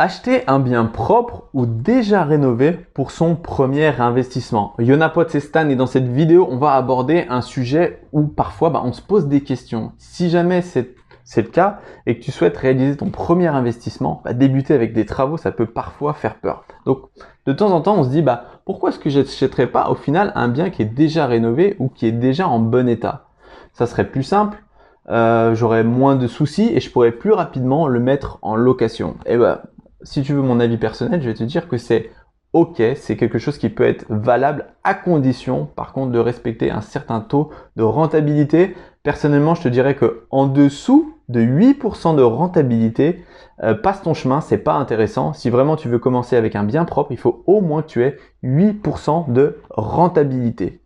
[0.00, 4.74] Acheter un bien propre ou déjà rénové pour son premier investissement.
[4.78, 8.80] Yonapot c'est Stan et dans cette vidéo, on va aborder un sujet où parfois bah,
[8.84, 9.90] on se pose des questions.
[9.98, 10.94] Si jamais c'est
[11.36, 15.36] le cas et que tu souhaites réaliser ton premier investissement, bah, débuter avec des travaux,
[15.36, 16.62] ça peut parfois faire peur.
[16.86, 17.00] Donc,
[17.46, 19.96] de temps en temps, on se dit, bah, pourquoi est-ce que je n'achèterais pas au
[19.96, 23.26] final un bien qui est déjà rénové ou qui est déjà en bon état?
[23.72, 24.62] Ça serait plus simple,
[25.08, 29.16] euh, j'aurais moins de soucis et je pourrais plus rapidement le mettre en location.
[29.26, 29.62] Et bah,
[30.02, 32.10] si tu veux mon avis personnel, je vais te dire que c'est
[32.52, 36.80] ok, c'est quelque chose qui peut être valable à condition, par contre, de respecter un
[36.80, 38.74] certain taux de rentabilité.
[39.02, 43.22] Personnellement, je te dirais que en dessous de 8% de rentabilité,
[43.62, 45.34] euh, passe ton chemin, c'est pas intéressant.
[45.34, 48.02] Si vraiment tu veux commencer avec un bien propre, il faut au moins que tu
[48.02, 50.80] aies 8% de rentabilité.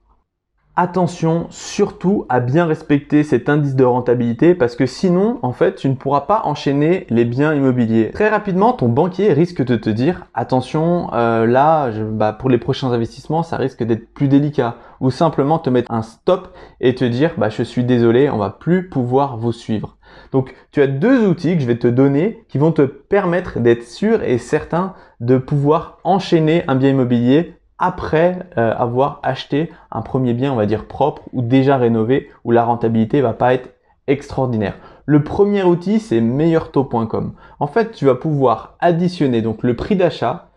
[0.75, 5.87] Attention surtout à bien respecter cet indice de rentabilité parce que sinon, en fait, tu
[5.87, 8.11] ne pourras pas enchaîner les biens immobiliers.
[8.15, 12.91] Très rapidement, ton banquier risque de te dire attention, euh, là, bah, pour les prochains
[12.91, 14.77] investissements, ça risque d'être plus délicat.
[15.03, 18.49] Ou simplement te mettre un stop et te dire bah, je suis désolé, on va
[18.49, 19.99] plus pouvoir vous suivre.
[20.33, 23.85] Donc, tu as deux outils que je vais te donner qui vont te permettre d'être
[23.85, 30.35] sûr et certain de pouvoir enchaîner un bien immobilier après euh, avoir acheté un premier
[30.35, 33.71] bien, on va dire propre ou déjà rénové, où la rentabilité va pas être
[34.07, 34.75] extraordinaire.
[35.05, 37.35] Le premier outil, c'est meilleurtaux.com.
[37.59, 40.51] En fait, tu vas pouvoir additionner donc le prix d'achat,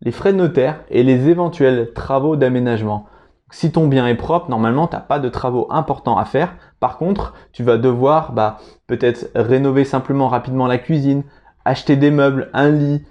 [0.00, 3.06] les frais de notaire et les éventuels travaux d'aménagement.
[3.52, 6.56] Si ton bien est propre, normalement, tu n'as pas de travaux importants à faire.
[6.80, 11.22] Par contre, tu vas devoir bah, peut-être rénover simplement rapidement la cuisine,
[11.64, 13.04] acheter des meubles, un lit,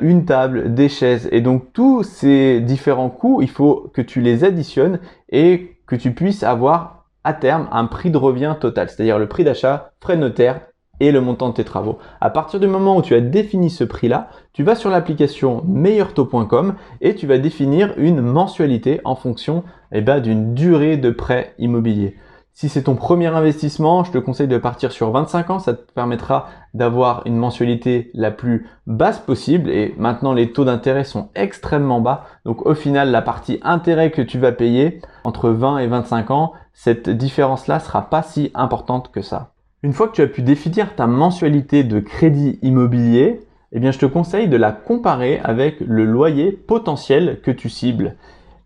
[0.00, 1.28] une table, des chaises.
[1.32, 4.98] Et donc tous ces différents coûts, il faut que tu les additionnes
[5.30, 9.44] et que tu puisses avoir à terme un prix de revient total, c'est-à-dire le prix
[9.44, 10.60] d'achat, frais de notaire
[11.00, 11.98] et le montant de tes travaux.
[12.20, 16.74] À partir du moment où tu as défini ce prix-là, tu vas sur l'application meilleurtaux.com
[17.00, 22.16] et tu vas définir une mensualité en fonction eh ben, d'une durée de prêt immobilier.
[22.52, 25.58] Si c'est ton premier investissement, je te conseille de partir sur 25 ans.
[25.58, 29.70] Ça te permettra d'avoir une mensualité la plus basse possible.
[29.70, 32.26] Et maintenant, les taux d'intérêt sont extrêmement bas.
[32.44, 36.52] Donc au final, la partie intérêt que tu vas payer entre 20 et 25 ans,
[36.72, 39.52] cette différence-là sera pas si importante que ça.
[39.82, 43.40] Une fois que tu as pu définir ta mensualité de crédit immobilier,
[43.72, 48.16] eh bien, je te conseille de la comparer avec le loyer potentiel que tu cibles.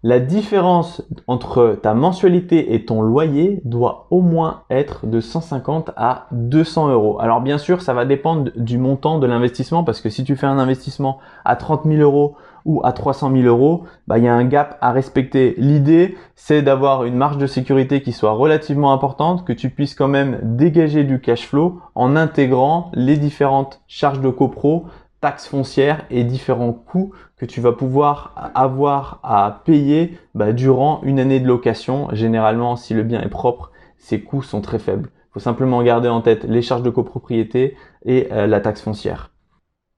[0.07, 6.27] La différence entre ta mensualité et ton loyer doit au moins être de 150 à
[6.33, 7.19] 200 euros.
[7.23, 10.47] Alors bien sûr, ça va dépendre du montant de l'investissement parce que si tu fais
[10.47, 14.35] un investissement à 30 000 euros ou à 300 000 euros, bah, il y a
[14.35, 15.55] un gap à respecter.
[15.57, 20.09] L'idée, c'est d'avoir une marge de sécurité qui soit relativement importante, que tu puisses quand
[20.09, 24.85] même dégager du cash flow en intégrant les différentes charges de copro,
[25.25, 31.19] taxes foncières et différents coûts que tu vas pouvoir avoir à payer bah, durant une
[31.19, 32.09] année de location.
[32.12, 35.09] Généralement, si le bien est propre, ces coûts sont très faibles.
[35.15, 37.75] Il faut simplement garder en tête les charges de copropriété
[38.05, 39.31] et euh, la taxe foncière.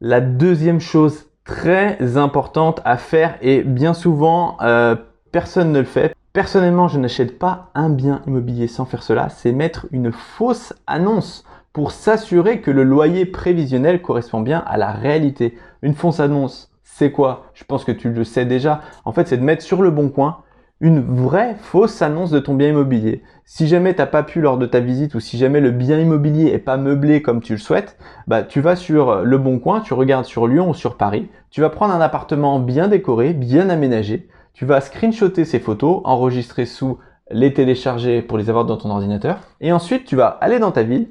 [0.00, 4.94] La deuxième chose très importante à faire et bien souvent euh,
[5.32, 6.14] personne ne le fait.
[6.34, 11.44] Personnellement, je n'achète pas un bien immobilier sans faire cela, c'est mettre une fausse annonce
[11.76, 15.59] pour s'assurer que le loyer prévisionnel correspond bien à la réalité.
[15.82, 17.50] Une fausse annonce, c'est quoi?
[17.53, 18.81] Je pense que tu le sais déjà.
[19.04, 20.38] En fait, c'est de mettre sur le bon coin
[20.81, 23.22] une vraie fausse annonce de ton bien immobilier.
[23.44, 25.98] Si jamais tu n'as pas pu lors de ta visite ou si jamais le bien
[25.98, 29.82] immobilier est pas meublé comme tu le souhaites, bah tu vas sur le bon coin,
[29.82, 33.69] tu regardes sur Lyon ou sur Paris, tu vas prendre un appartement bien décoré, bien
[33.69, 36.97] aménagé, tu vas screenshotter ces photos, enregistrer sous
[37.31, 40.82] les télécharger pour les avoir dans ton ordinateur et ensuite tu vas aller dans ta
[40.82, 41.08] ville,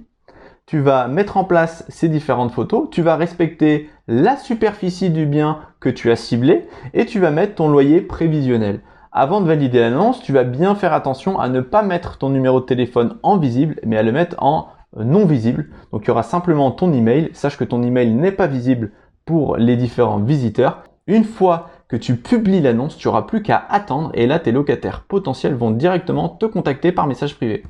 [0.66, 5.60] tu vas mettre en place ces différentes photos, tu vas respecter la superficie du bien
[5.80, 8.82] que tu as ciblé et tu vas mettre ton loyer prévisionnel.
[9.12, 12.60] Avant de valider l'annonce, tu vas bien faire attention à ne pas mettre ton numéro
[12.60, 14.68] de téléphone en visible, mais à le mettre en
[14.98, 15.70] non visible.
[15.92, 17.30] Donc il y aura simplement ton email.
[17.34, 18.92] Sache que ton email n'est pas visible
[19.24, 20.84] pour les différents visiteurs.
[21.08, 25.04] Une fois que tu publies l'annonce, tu n'auras plus qu'à attendre et là tes locataires
[25.04, 27.64] potentiels vont directement te contacter par message privé.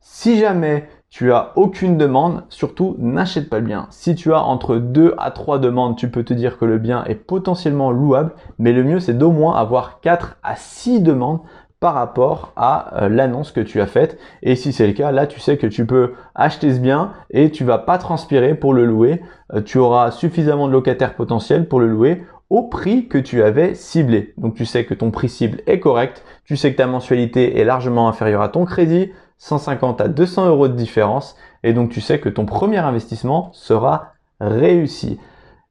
[0.00, 3.86] Si jamais tu as aucune demande, surtout n'achète pas le bien.
[3.90, 7.04] Si tu as entre 2 à 3 demandes, tu peux te dire que le bien
[7.04, 11.38] est potentiellement louable, mais le mieux c'est d'au moins avoir 4 à 6 demandes
[11.78, 14.18] par rapport à euh, l'annonce que tu as faite.
[14.42, 17.52] Et si c'est le cas, là tu sais que tu peux acheter ce bien et
[17.52, 19.22] tu vas pas transpirer pour le louer.
[19.52, 23.76] Euh, tu auras suffisamment de locataires potentiels pour le louer au prix que tu avais
[23.76, 24.34] ciblé.
[24.36, 27.64] Donc tu sais que ton prix cible est correct, tu sais que ta mensualité est
[27.64, 31.36] largement inférieure à ton crédit, 150 à 200 euros de différence.
[31.62, 35.18] Et donc tu sais que ton premier investissement sera réussi.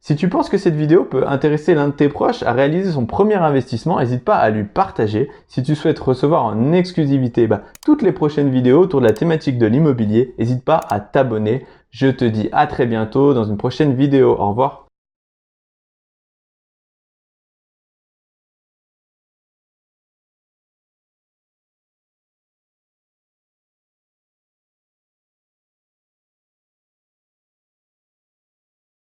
[0.06, 3.06] Si tu penses que cette vidéo peut intéresser l'un de tes proches à réaliser son
[3.06, 5.32] premier investissement, n'hésite pas à lui partager.
[5.48, 9.58] Si tu souhaites recevoir en exclusivité bah, toutes les prochaines vidéos autour de la thématique
[9.58, 11.66] de l'immobilier, n'hésite pas à t'abonner.
[11.92, 14.36] Je te dis à très bientôt dans une prochaine vidéo.
[14.38, 14.88] Au revoir.